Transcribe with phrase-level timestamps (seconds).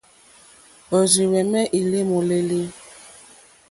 [0.97, 2.59] Òrzìhwɛ̀mɛ́ î lé môlélí.